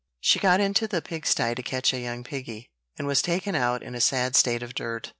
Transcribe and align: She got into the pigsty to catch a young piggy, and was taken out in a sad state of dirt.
She 0.19 0.39
got 0.39 0.59
into 0.59 0.87
the 0.87 0.99
pigsty 0.99 1.53
to 1.53 1.61
catch 1.61 1.93
a 1.93 1.99
young 1.99 2.23
piggy, 2.23 2.71
and 2.97 3.05
was 3.05 3.21
taken 3.21 3.53
out 3.53 3.83
in 3.83 3.93
a 3.93 4.01
sad 4.01 4.35
state 4.35 4.63
of 4.63 4.73
dirt. 4.73 5.09